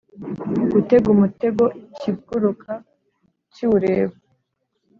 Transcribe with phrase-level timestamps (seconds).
[0.71, 2.71] gutega umutego ikiguruka
[3.53, 4.15] kiwureba,